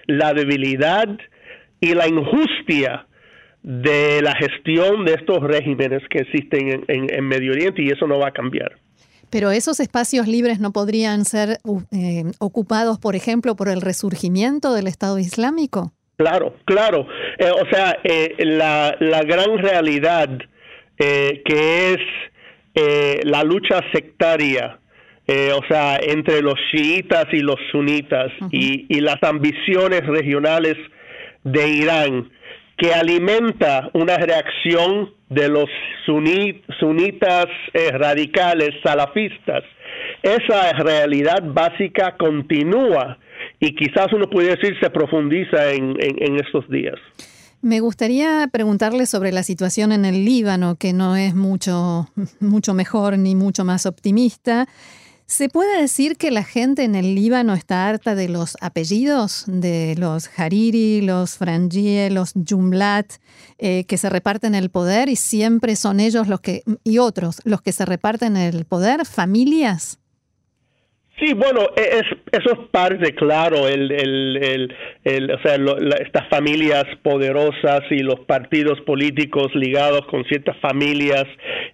la 0.05 0.33
debilidad 0.33 1.07
y 1.79 1.93
la 1.93 2.07
injusticia 2.07 3.07
de 3.67 4.21
la 4.21 4.33
gestión 4.35 5.03
de 5.05 5.15
estos 5.15 5.41
regímenes 5.41 6.01
que 6.09 6.19
existen 6.19 6.85
en, 6.87 7.27
Medio 7.27 7.51
Oriente 7.51 7.81
y 7.83 7.89
eso 7.89 8.07
no 8.07 8.17
va 8.17 8.29
a 8.29 8.31
cambiar. 8.31 8.77
Pero 9.29 9.51
esos 9.51 9.81
espacios 9.81 10.25
libres 10.27 10.61
no 10.61 10.71
podrían 10.71 11.25
ser 11.25 11.57
eh, 11.91 12.23
ocupados, 12.39 12.97
por 12.97 13.17
ejemplo, 13.17 13.57
por 13.57 13.67
el 13.67 13.81
resurgimiento 13.81 14.73
del 14.73 14.87
Estado 14.87 15.19
Islámico. 15.19 15.91
Claro, 16.15 16.55
claro. 16.63 17.07
Eh, 17.39 17.51
o 17.51 17.69
sea, 17.69 17.99
eh, 18.03 18.35
la, 18.39 18.95
la, 18.99 19.21
gran 19.23 19.57
realidad 19.57 20.29
que 20.97 21.93
es 21.93 21.99
la 23.23 23.43
lucha 23.43 23.81
sectaria, 23.91 24.79
o 25.27 25.61
sea, 25.67 25.97
entre 26.01 26.41
los 26.41 26.55
chiitas 26.71 27.25
y 27.31 27.39
los 27.41 27.57
sunitas 27.71 28.31
y, 28.51 28.87
y 28.89 29.01
las 29.01 29.21
ambiciones 29.21 30.05
regionales 30.07 30.75
de 31.43 31.69
Irán, 31.69 32.31
que 32.77 32.93
alimenta 32.93 33.89
una 33.93 34.17
reacción 34.17 35.11
de 35.29 35.49
los 35.49 35.69
sunitas 36.05 37.47
eh, 37.73 37.91
radicales 37.91 38.69
salafistas. 38.83 39.63
Esa 40.21 40.73
realidad 40.73 41.41
básica 41.43 42.15
continúa 42.17 43.17
y 43.59 43.75
quizás 43.75 44.11
uno 44.13 44.29
puede 44.29 44.55
decir 44.55 44.77
se 44.79 44.89
profundiza 44.89 45.71
en, 45.71 45.95
en 45.99 46.35
estos 46.37 46.69
días. 46.69 46.95
Me 47.61 47.79
gustaría 47.79 48.47
preguntarle 48.51 49.07
sobre 49.07 49.31
la 49.31 49.41
situación 49.41 49.91
en 49.91 50.05
el 50.05 50.25
Líbano, 50.25 50.75
que 50.75 50.93
no 50.93 51.15
es 51.15 51.33
mucho, 51.33 52.07
mucho 52.39 52.73
mejor 52.73 53.17
ni 53.17 53.35
mucho 53.35 53.65
más 53.65 53.85
optimista. 53.85 54.67
¿Se 55.25 55.49
puede 55.49 55.81
decir 55.81 56.15
que 56.15 56.31
la 56.31 56.45
gente 56.45 56.85
en 56.85 56.95
el 56.95 57.13
Líbano 57.13 57.53
está 57.53 57.89
harta 57.89 58.15
de 58.15 58.29
los 58.29 58.55
apellidos 58.61 59.43
de 59.47 59.95
los 59.97 60.29
Hariri, 60.39 61.01
los 61.01 61.37
Frangie, 61.37 62.09
los 62.09 62.31
Jumlat, 62.47 63.11
eh, 63.57 63.83
que 63.85 63.97
se 63.97 64.09
reparten 64.09 64.55
el 64.55 64.69
poder 64.69 65.09
y 65.09 65.17
siempre 65.17 65.75
son 65.75 65.99
ellos 65.99 66.29
los 66.29 66.39
que, 66.39 66.63
y 66.85 66.99
otros, 66.99 67.41
los 67.43 67.61
que 67.61 67.73
se 67.73 67.85
reparten 67.85 68.37
el 68.37 68.63
poder, 68.63 69.05
familias? 69.05 69.99
Sí, 71.19 71.33
bueno, 71.33 71.61
e, 71.75 71.81
es, 71.81 72.05
eso 72.31 72.53
es 72.53 72.69
parte, 72.69 73.15
claro, 73.15 73.67
el, 73.67 73.91
el, 73.91 75.31
o 75.31 75.41
sea, 75.41 75.57
estas 75.99 76.27
familias 76.29 76.85
poderosas 77.01 77.81
y 77.89 77.99
los 77.99 78.19
partidos 78.21 78.79
políticos 78.81 79.47
ligados 79.55 80.05
con 80.11 80.23
ciertas 80.25 80.55
familias 80.57 81.25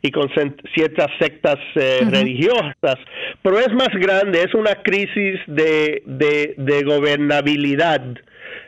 y 0.02 0.12
con 0.12 0.30
ciertas 0.74 1.08
sectas 1.20 1.58
eh, 1.76 2.00
religiosas, 2.10 2.98
pero 3.42 3.60
es 3.60 3.74
más 3.74 3.90
grande, 3.94 4.44
es 4.44 4.54
una 4.54 4.76
crisis 4.82 5.40
de, 5.48 6.04
de, 6.06 6.84
gobernabilidad. 6.84 8.02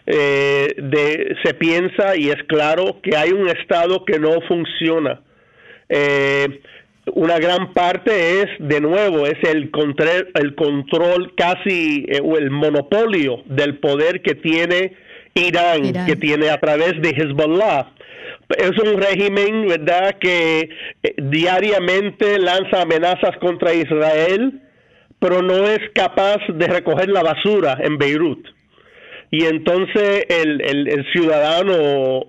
Eh, 0.08 0.76
de, 0.78 1.36
se 1.44 1.54
piensa 1.54 2.16
y 2.16 2.30
es 2.30 2.44
claro 2.48 3.00
que 3.02 3.16
hay 3.16 3.32
un 3.32 3.48
Estado 3.48 4.04
que 4.04 4.20
no 4.20 4.42
funciona. 4.48 5.22
Eh, 5.90 6.62
una 7.14 7.38
gran 7.38 7.74
parte 7.74 8.42
es, 8.42 8.48
de 8.60 8.82
nuevo, 8.82 9.28
es 9.28 9.38
el 9.44 9.70
control, 9.72 10.30
el 10.34 10.56
control 10.56 11.34
casi, 11.36 12.06
eh, 12.08 12.20
o 12.24 12.38
el 12.38 12.50
monopolio 12.50 13.44
del 13.46 13.78
poder 13.78 14.22
que 14.22 14.36
tiene 14.36 14.96
Irán, 15.36 16.06
que 16.06 16.16
tiene 16.16 16.50
a 16.50 16.60
través 16.60 16.94
de 17.02 17.10
Hezbollah. 17.10 17.92
Es 18.58 18.72
un 18.72 19.02
régimen, 19.02 19.68
¿verdad?, 19.68 20.18
que 20.20 20.70
eh, 21.04 21.16
diariamente 21.18 22.40
lanza 22.40 22.82
amenazas 22.82 23.38
contra 23.40 23.74
Israel, 23.74 24.62
pero 25.20 25.42
no 25.42 25.68
es 25.68 25.80
capaz 25.94 26.38
de 26.48 26.68
recoger 26.68 27.10
la 27.10 27.24
basura 27.24 27.78
en 27.82 27.98
Beirut. 27.98 28.48
Y 29.32 29.46
entonces 29.46 30.26
el, 30.30 30.62
el, 30.62 31.06
ciudadano 31.12 31.74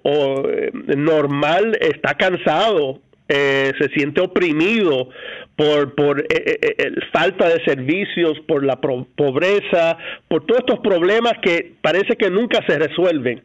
o, 0.02 0.48
eh, 0.48 0.70
normal 0.96 1.76
está 1.80 2.14
cansado 2.14 3.00
eh, 3.28 3.72
se 3.80 3.88
siente 3.88 4.20
oprimido 4.20 5.08
por, 5.56 5.94
por 5.94 6.20
eh, 6.20 6.26
eh, 6.30 6.92
falta 7.12 7.48
de 7.48 7.64
servicios, 7.64 8.38
por 8.46 8.64
la 8.64 8.76
pobreza, 8.76 9.98
por 10.28 10.46
todos 10.46 10.60
estos 10.60 10.80
problemas 10.80 11.34
que 11.42 11.72
parece 11.80 12.16
que 12.16 12.30
nunca 12.30 12.64
se 12.66 12.78
resuelven. 12.78 13.42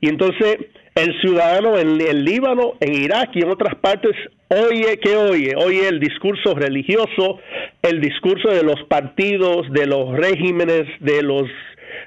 Y 0.00 0.08
entonces 0.08 0.58
el 0.94 1.20
ciudadano 1.20 1.76
en 1.78 2.00
el 2.00 2.24
Líbano, 2.24 2.74
en 2.80 2.94
Irak 2.94 3.30
y 3.34 3.40
en 3.40 3.50
otras 3.50 3.74
partes 3.76 4.14
oye 4.48 4.98
que 4.98 5.16
oye, 5.16 5.54
oye 5.56 5.88
el 5.88 5.98
discurso 5.98 6.54
religioso, 6.54 7.40
el 7.82 8.00
discurso 8.00 8.48
de 8.50 8.62
los 8.62 8.80
partidos, 8.84 9.70
de 9.72 9.86
los 9.86 10.16
regímenes, 10.16 10.84
de 11.00 11.22
los 11.22 11.48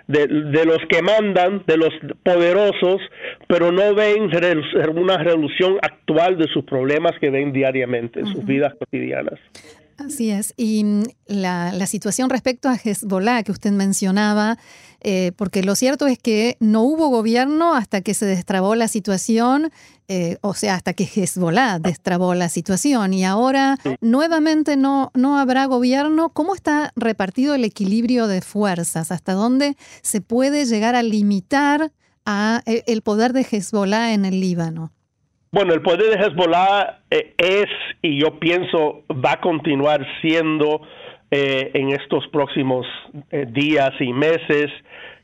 de, 0.08 0.66
los 0.66 0.80
que 0.90 1.02
mandan, 1.02 1.64
de 1.68 1.78
los 1.78 1.94
poderosos, 2.24 3.02
pero 3.48 3.72
no 3.72 3.94
ven 3.94 4.30
una 4.96 5.18
resolución 5.18 5.78
actual 5.82 6.38
de 6.38 6.48
sus 6.48 6.64
problemas 6.64 7.14
que 7.20 7.30
ven 7.30 7.52
diariamente 7.52 8.22
en 8.22 8.28
sus 8.28 8.46
vidas 8.46 8.74
cotidianas. 8.80 9.40
Así 9.98 10.30
es. 10.30 10.54
Y 10.58 10.84
mm, 10.84 11.04
la, 11.26 11.72
la, 11.72 11.88
situación 11.88 12.30
respecto 12.30 12.70
a 12.70 12.76
Hezbollah 12.76 13.42
que 13.42 13.52
usted 13.52 13.72
mencionaba, 13.72 14.60
eh, 15.02 15.32
porque 15.36 15.64
lo 15.64 15.76
cierto 15.76 16.06
es 16.06 16.20
que 16.20 16.56
no 16.60 16.84
hubo 16.84 17.08
gobierno 17.10 17.74
hasta 17.74 18.02
que 18.02 18.14
se 18.14 18.28
destrabó 18.28 18.76
la 18.76 18.88
situación, 18.88 19.72
eh, 20.08 20.38
o 20.42 20.54
sea, 20.54 20.76
hasta 20.76 20.94
que 20.94 21.04
Hezbollah 21.04 21.80
destrabó 21.80 22.36
la 22.36 22.48
situación 22.48 23.14
y 23.14 23.26
ahora 23.26 23.80
nuevamente 24.00 24.78
no, 24.78 25.12
no 25.16 25.40
habrá 25.40 25.66
gobierno. 25.66 26.30
¿Cómo 26.30 26.54
está 26.54 26.94
repartido 26.96 27.56
el 27.56 27.64
equilibrio 27.64 28.28
de 28.28 28.42
fuerzas? 28.42 29.12
¿Hasta 29.12 29.34
dónde 29.34 29.78
se 30.04 30.22
puede 30.22 30.66
llegar 30.66 30.94
a 30.94 31.02
limitar 31.02 31.92
a 32.24 32.62
eh, 32.68 32.84
el 32.86 33.02
poder 33.02 33.34
de 33.34 33.48
Hezbollah 33.50 34.14
en 34.14 34.26
el 34.26 34.42
Líbano? 34.42 34.92
Bueno, 35.50 35.74
el 35.74 35.82
poder 35.82 36.10
de 36.10 36.26
Hezbollah 36.26 37.00
eh, 37.10 37.34
es, 37.38 37.68
y 38.02 38.20
yo 38.20 38.38
pienso, 38.38 39.04
va 39.10 39.34
a 39.34 39.42
continuar 39.42 40.06
siendo 40.22 40.82
eh, 41.32 41.72
en 41.74 41.94
estos 41.94 42.28
próximos 42.28 42.86
eh, 43.32 43.46
días 43.48 43.92
y 44.00 44.12
meses 44.12 44.68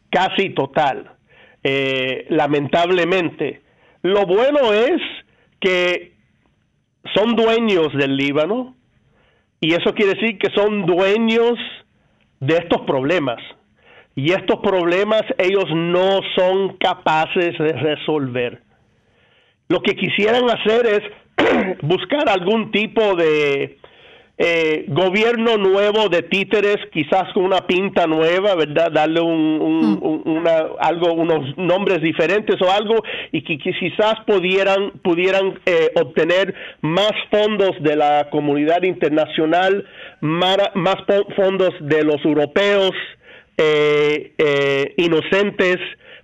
casi 0.09 0.51
total. 0.51 1.09
lamentablemente, 2.29 3.61
lo 4.01 4.25
bueno 4.25 4.73
es 4.73 5.01
que 5.59 6.13
son 7.15 7.35
dueños 7.35 7.87
del 7.93 8.15
Líbano 8.15 8.75
y 9.59 9.73
eso 9.73 9.93
quiere 9.93 10.13
decir 10.13 10.37
que 10.37 10.51
son 10.53 10.85
dueños 10.85 11.57
de 12.39 12.57
estos 12.57 12.81
problemas. 12.81 13.39
Y 14.15 14.31
estos 14.31 14.59
problemas 14.59 15.23
ellos 15.37 15.65
no 15.73 16.19
son 16.35 16.77
capaces 16.77 17.57
de 17.57 17.73
resolver 17.73 18.61
lo 19.73 19.81
que 19.81 19.95
quisieran 19.95 20.47
hacer 20.51 20.85
es 20.85 21.01
buscar 21.81 22.29
algún 22.29 22.71
tipo 22.71 23.15
de 23.15 23.79
eh, 24.37 24.85
gobierno 24.87 25.57
nuevo 25.57 26.09
de 26.09 26.21
títeres, 26.21 26.77
quizás 26.91 27.33
con 27.33 27.43
una 27.43 27.65
pinta 27.65 28.05
nueva, 28.05 28.53
¿verdad? 28.53 28.91
Darle 28.91 29.21
un, 29.21 29.95
mm. 29.95 30.45
algo, 30.79 31.13
unos 31.13 31.57
nombres 31.57 32.03
diferentes 32.03 32.61
o 32.61 32.71
algo, 32.71 33.01
y 33.31 33.41
que, 33.41 33.57
quizás 33.57 34.13
pudieran, 34.27 34.91
pudieran 35.01 35.59
eh, 35.65 35.89
obtener 35.95 36.53
más 36.81 37.13
fondos 37.31 37.71
de 37.79 37.95
la 37.95 38.27
comunidad 38.29 38.83
internacional, 38.83 39.87
más, 40.21 40.57
fondos 41.35 41.73
de 41.79 42.03
los 42.03 42.23
europeos 42.23 42.91
eh, 43.57 44.93
inocentes 44.97 45.77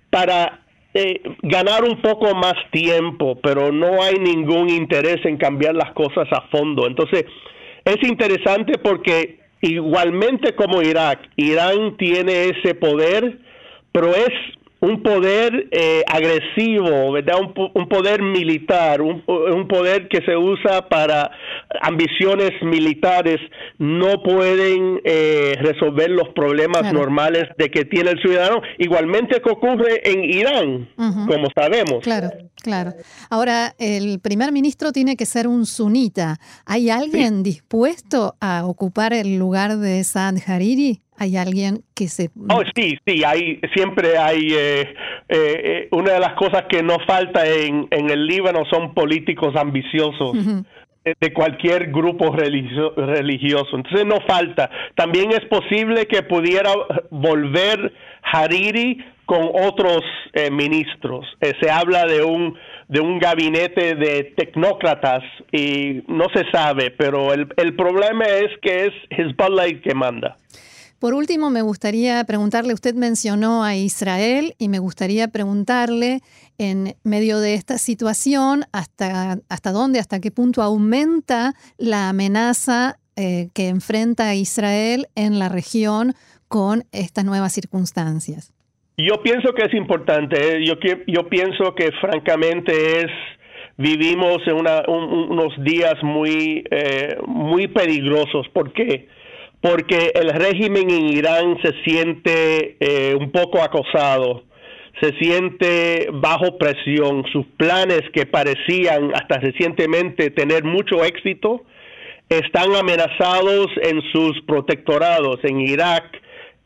para 0.08 0.59
eh, 0.94 1.20
ganar 1.42 1.84
un 1.84 2.02
poco 2.02 2.34
más 2.34 2.54
tiempo, 2.72 3.38
pero 3.42 3.70
no 3.70 4.02
hay 4.02 4.14
ningún 4.14 4.68
interés 4.68 5.24
en 5.24 5.36
cambiar 5.36 5.74
las 5.74 5.92
cosas 5.92 6.26
a 6.32 6.42
fondo. 6.48 6.86
Entonces, 6.86 7.24
es 7.84 7.96
interesante 8.02 8.78
porque 8.78 9.38
igualmente 9.60 10.54
como 10.54 10.82
Irak, 10.82 11.20
Irán 11.36 11.96
tiene 11.96 12.46
ese 12.46 12.74
poder, 12.74 13.38
pero 13.92 14.14
es 14.14 14.30
un 14.80 15.02
poder 15.02 15.68
eh, 15.70 16.02
agresivo, 16.06 17.12
¿verdad? 17.12 17.36
Un, 17.74 17.88
poder 17.88 18.22
militar, 18.22 19.02
un, 19.02 19.68
poder 19.68 20.08
que 20.08 20.22
se 20.24 20.36
usa 20.36 20.88
para 20.88 21.30
ambiciones 21.82 22.50
militares, 22.62 23.38
no 23.78 24.22
pueden 24.22 25.00
eh, 25.04 25.54
resolver 25.60 26.10
los 26.10 26.30
problemas 26.30 26.92
normales 26.92 27.44
de 27.58 27.70
que 27.70 27.84
tiene 27.84 28.12
el 28.12 28.22
ciudadano. 28.22 28.62
Igualmente 28.78 29.40
que 29.42 29.50
ocurre 29.50 30.00
en 30.04 30.24
Irán, 30.24 30.88
como 30.96 31.48
sabemos. 31.54 32.02
Claro, 32.02 32.28
claro. 32.60 32.92
Ahora, 33.28 33.74
el 33.78 34.20
primer 34.20 34.52
ministro 34.52 34.92
tiene 34.92 35.16
que 35.16 35.26
ser 35.26 35.46
un 35.46 35.66
sunita. 35.66 36.38
¿Hay 36.66 36.90
alguien 36.90 37.42
dispuesto 37.42 38.36
a 38.40 38.64
ocupar 38.66 39.12
el 39.12 39.36
lugar 39.36 39.76
de 39.78 40.02
Saad 40.04 40.36
Hariri? 40.46 41.02
hay 41.20 41.36
alguien 41.36 41.82
que 41.94 42.08
se... 42.08 42.30
Oh, 42.48 42.62
sí, 42.74 42.96
sí, 43.06 43.22
hay, 43.24 43.60
siempre 43.74 44.16
hay... 44.16 44.54
Eh, 44.54 44.80
eh, 44.80 44.94
eh, 45.28 45.88
una 45.92 46.12
de 46.12 46.18
las 46.18 46.32
cosas 46.32 46.64
que 46.66 46.82
no 46.82 46.96
falta 47.06 47.46
en, 47.46 47.86
en 47.90 48.08
el 48.08 48.26
Líbano 48.26 48.64
son 48.70 48.94
políticos 48.94 49.54
ambiciosos. 49.54 50.32
de 51.04 51.32
cualquier 51.34 51.90
grupo 51.90 52.34
religioso. 52.34 53.76
Entonces 53.76 54.06
no 54.06 54.16
falta. 54.26 54.70
También 54.94 55.30
es 55.32 55.44
posible 55.46 56.06
que 56.06 56.22
pudiera 56.22 56.72
volver 57.10 57.92
Hariri 58.22 59.04
con 59.30 59.48
otros 59.54 60.02
ministros. 60.50 61.24
se 61.60 61.70
habla 61.70 62.04
de 62.04 62.24
un 62.24 62.58
de 62.90 62.98
un 62.98 63.20
gabinete 63.20 63.94
de 63.94 64.34
tecnócratas 64.36 65.22
y 65.52 66.02
no 66.08 66.24
se 66.34 66.50
sabe, 66.50 66.90
pero 66.90 67.32
el, 67.32 67.46
el 67.56 67.76
problema 67.76 68.24
es 68.24 68.50
que 68.60 68.86
es 68.86 68.92
Hezbollah 69.10 69.66
el 69.66 69.80
que 69.80 69.94
manda. 69.94 70.36
Por 70.98 71.14
último, 71.14 71.50
me 71.50 71.62
gustaría 71.62 72.22
preguntarle, 72.24 72.74
usted 72.74 72.94
mencionó 72.96 73.62
a 73.62 73.76
Israel 73.76 74.54
y 74.58 74.68
me 74.68 74.80
gustaría 74.80 75.28
preguntarle 75.28 76.20
en 76.58 76.96
medio 77.04 77.38
de 77.38 77.54
esta 77.54 77.78
situación 77.78 78.64
hasta, 78.72 79.38
hasta 79.48 79.70
dónde, 79.70 80.00
hasta 80.00 80.18
qué 80.18 80.32
punto 80.32 80.60
aumenta 80.60 81.54
la 81.78 82.08
amenaza 82.08 82.98
eh, 83.14 83.50
que 83.54 83.68
enfrenta 83.68 84.34
Israel 84.34 85.08
en 85.14 85.38
la 85.38 85.48
región 85.48 86.16
con 86.48 86.84
estas 86.90 87.24
nuevas 87.24 87.52
circunstancias. 87.52 88.52
Yo 89.06 89.22
pienso 89.22 89.52
que 89.52 89.66
es 89.66 89.74
importante, 89.74 90.36
¿eh? 90.38 90.64
yo, 90.64 90.74
yo 91.06 91.28
pienso 91.28 91.74
que 91.74 91.90
francamente 92.00 93.00
es 93.00 93.10
vivimos 93.76 94.38
en 94.46 94.56
unos 94.56 95.54
días 95.64 95.94
muy, 96.02 96.64
eh, 96.70 97.16
muy 97.26 97.66
peligrosos. 97.68 98.48
¿Por 98.48 98.72
qué? 98.72 99.08
porque 99.60 100.12
el 100.14 100.30
régimen 100.30 100.90
en 100.90 101.06
Irán 101.08 101.58
se 101.62 101.72
siente 101.84 102.76
eh, 102.80 103.14
un 103.14 103.30
poco 103.30 103.62
acosado, 103.62 104.44
se 105.00 105.12
siente 105.18 106.08
bajo 106.12 106.56
presión, 106.58 107.24
sus 107.32 107.46
planes 107.56 108.02
que 108.12 108.26
parecían 108.26 109.12
hasta 109.14 109.38
recientemente 109.38 110.30
tener 110.30 110.64
mucho 110.64 111.04
éxito, 111.04 111.64
están 112.28 112.74
amenazados 112.74 113.66
en 113.82 114.00
sus 114.12 114.40
protectorados, 114.46 115.40
en 115.42 115.60
Irak, 115.60 116.04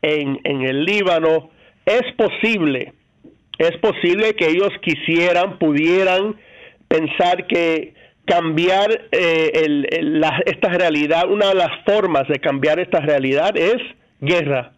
en, 0.01 0.39
en 0.43 0.61
el 0.61 0.85
Líbano. 0.85 1.49
Es 1.85 2.03
posible, 2.17 2.93
es 3.57 3.77
posible 3.77 4.33
que 4.35 4.47
ellos 4.47 4.71
quisieran, 4.81 5.59
pudieran 5.59 6.35
pensar 6.87 7.45
que 7.47 7.93
cambiar 8.25 8.89
eh, 9.11 9.87
esta 10.45 10.69
realidad, 10.69 11.29
una 11.29 11.49
de 11.49 11.55
las 11.55 11.83
formas 11.85 12.27
de 12.27 12.39
cambiar 12.39 12.79
esta 12.79 12.99
realidad 12.99 13.55
es 13.55 13.77
guerra. 14.19 14.71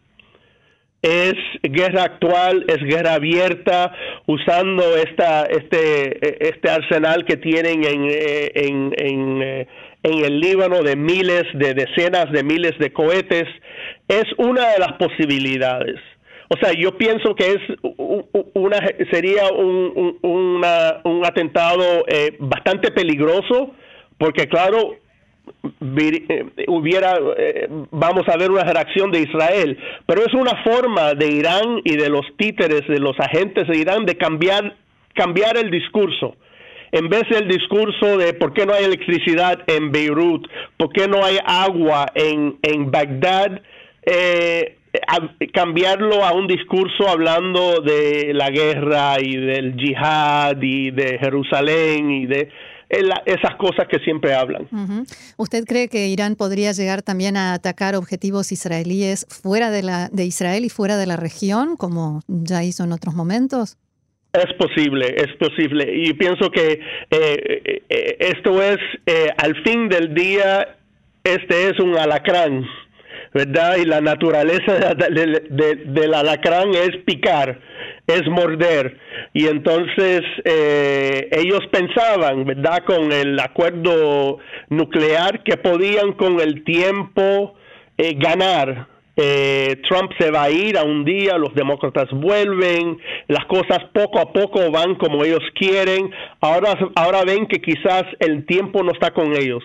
Es 1.01 1.35
guerra 1.61 2.03
actual, 2.03 2.65
es 2.67 2.79
guerra 2.79 3.13
abierta, 3.13 3.93
usando 4.25 4.97
esta, 4.97 5.45
este, 5.45 6.47
este 6.49 6.69
arsenal 6.69 7.23
que 7.23 7.37
tienen 7.37 7.85
en, 7.85 8.09
eh, 8.09 8.51
eh, 8.55 9.67
en 10.03 10.25
el 10.25 10.39
Líbano 10.39 10.81
de 10.81 10.95
miles, 10.95 11.43
de 11.53 11.73
decenas 11.73 12.31
de 12.31 12.43
miles 12.43 12.77
de 12.79 12.91
cohetes. 12.91 13.45
Es 14.07 14.25
una 14.37 14.71
de 14.71 14.79
las 14.79 14.93
posibilidades. 14.93 15.99
O 16.49 16.57
sea, 16.57 16.71
yo 16.73 16.97
pienso 16.97 17.35
que 17.35 17.51
es 17.51 17.59
una 18.53 18.77
sería 19.11 19.51
un, 19.51 20.17
un 20.21 21.25
atentado 21.25 22.05
eh, 22.07 22.37
bastante 22.39 22.91
peligroso, 22.91 23.71
porque 24.17 24.47
claro, 24.47 24.95
eh, 25.99 26.45
hubiera, 26.67 27.17
eh, 27.37 27.67
vamos 27.91 28.27
a 28.27 28.37
ver 28.37 28.51
una 28.51 28.63
reacción 28.63 29.11
de 29.11 29.21
Israel, 29.21 29.77
pero 30.05 30.21
es 30.21 30.33
una 30.33 30.63
forma 30.63 31.13
de 31.13 31.27
Irán 31.27 31.81
y 31.83 31.95
de 31.95 32.09
los 32.09 32.25
títeres, 32.37 32.87
de 32.87 32.99
los 32.99 33.17
agentes 33.19 33.67
de 33.67 33.77
Irán, 33.77 34.05
de 34.05 34.17
cambiar, 34.17 34.75
cambiar 35.13 35.57
el 35.57 35.71
discurso. 35.71 36.35
En 36.91 37.09
vez 37.09 37.23
del 37.29 37.47
discurso 37.47 38.17
de 38.17 38.33
por 38.33 38.53
qué 38.53 38.65
no 38.65 38.73
hay 38.73 38.85
electricidad 38.85 39.59
en 39.67 39.91
Beirut, 39.91 40.47
por 40.77 40.89
qué 40.91 41.07
no 41.07 41.23
hay 41.23 41.37
agua 41.45 42.07
en, 42.15 42.57
en 42.61 42.91
Bagdad, 42.91 43.61
eh, 44.05 44.76
cambiarlo 45.53 46.23
a 46.23 46.33
un 46.33 46.47
discurso 46.47 47.07
hablando 47.07 47.81
de 47.81 48.31
la 48.33 48.49
guerra 48.49 49.15
y 49.21 49.35
del 49.35 49.75
yihad 49.75 50.61
y 50.61 50.91
de 50.91 51.17
Jerusalén 51.19 52.11
y 52.11 52.25
de 52.25 52.49
esas 52.89 53.55
cosas 53.57 53.87
que 53.89 53.99
siempre 53.99 54.33
hablan. 54.33 54.67
¿Usted 55.37 55.65
cree 55.65 55.89
que 55.89 56.07
Irán 56.07 56.35
podría 56.35 56.71
llegar 56.71 57.01
también 57.01 57.35
a 57.35 57.53
atacar 57.53 57.95
objetivos 57.95 58.51
israelíes 58.51 59.25
fuera 59.29 59.71
de, 59.71 59.83
la, 59.83 60.09
de 60.11 60.25
Israel 60.25 60.63
y 60.63 60.69
fuera 60.69 60.97
de 60.97 61.05
la 61.05 61.17
región, 61.17 61.75
como 61.75 62.21
ya 62.27 62.63
hizo 62.63 62.83
en 62.83 62.93
otros 62.93 63.13
momentos? 63.13 63.77
Es 64.33 64.53
posible, 64.53 65.15
es 65.17 65.35
posible. 65.37 65.91
Y 65.93 66.13
pienso 66.13 66.51
que 66.51 66.79
eh, 67.09 67.83
eh, 67.89 68.17
esto 68.19 68.61
es, 68.61 68.77
eh, 69.05 69.29
al 69.37 69.61
fin 69.63 69.89
del 69.89 70.13
día, 70.13 70.77
este 71.23 71.69
es 71.69 71.79
un 71.79 71.97
alacrán 71.97 72.65
¿verdad? 73.33 73.77
Y 73.77 73.85
la 73.85 74.01
naturaleza 74.01 74.93
del 74.95 76.13
alacrán 76.13 76.69
es 76.73 76.97
picar, 77.05 77.59
es 78.07 78.27
morder. 78.27 78.97
Y 79.33 79.47
entonces 79.47 80.21
eh, 80.45 81.29
ellos 81.31 81.61
pensaban, 81.71 82.45
¿verdad? 82.45 82.83
Con 82.85 83.11
el 83.11 83.39
acuerdo 83.39 84.39
nuclear 84.69 85.43
que 85.43 85.57
podían 85.57 86.13
con 86.13 86.39
el 86.39 86.63
tiempo 86.63 87.55
eh, 87.97 88.15
ganar. 88.17 88.87
Eh, 89.19 89.81
Trump 89.89 90.11
se 90.19 90.29
va 90.29 90.43
a 90.43 90.51
ir 90.51 90.77
a 90.77 90.83
un 90.83 91.03
día, 91.03 91.39
los 91.39 91.55
demócratas 91.55 92.07
vuelven, 92.11 92.99
las 93.27 93.45
cosas 93.45 93.79
poco 93.91 94.19
a 94.19 94.31
poco 94.31 94.69
van 94.69 94.93
como 94.95 95.25
ellos 95.25 95.43
quieren. 95.55 96.11
Ahora, 96.39 96.77
ahora 96.95 97.23
ven 97.25 97.47
que 97.47 97.59
quizás 97.59 98.03
el 98.19 98.45
tiempo 98.45 98.83
no 98.83 98.91
está 98.91 99.11
con 99.11 99.35
ellos. 99.35 99.63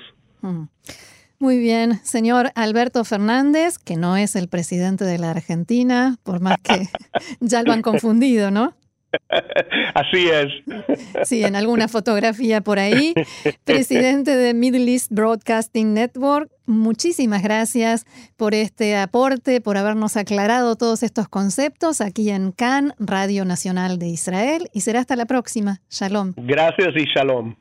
Muy 1.43 1.59
bien, 1.59 1.99
señor 2.05 2.53
Alberto 2.55 3.03
Fernández, 3.03 3.77
que 3.77 3.97
no 3.97 4.17
es 4.17 4.37
el 4.37 4.47
presidente 4.47 5.05
de 5.05 5.19
la 5.19 5.33
Argentina, 5.33 6.17
por 6.23 6.39
más 6.39 6.57
que 6.63 6.87
ya 7.41 7.65
lo 7.65 7.73
han 7.73 7.83
confundido, 7.83 8.53
¿no? 8.53 8.75
Así 9.95 10.29
es. 10.29 11.27
Sí, 11.29 11.43
en 11.43 11.57
alguna 11.57 11.89
fotografía 11.89 12.61
por 12.61 12.79
ahí. 12.79 13.13
Presidente 13.65 14.37
de 14.37 14.55
Middle 14.55 14.93
East 14.93 15.11
Broadcasting 15.11 15.95
Network, 15.95 16.49
muchísimas 16.67 17.43
gracias 17.43 18.07
por 18.37 18.55
este 18.55 18.97
aporte, 18.97 19.61
por 19.61 19.77
habernos 19.77 20.17
aclarado 20.17 20.77
todos 20.77 21.03
estos 21.03 21.29
conceptos 21.29 22.01
aquí 22.01 22.31
en 22.31 22.53
CAN, 22.53 22.95
Radio 23.01 23.45
Nacional 23.45 23.99
de 23.99 24.07
Israel, 24.07 24.69
y 24.73 24.83
será 24.83 25.01
hasta 25.01 25.17
la 25.17 25.27
próxima. 25.27 25.81
Shalom. 25.91 26.35
Gracias 26.37 26.95
y 26.95 27.05
shalom. 27.13 27.57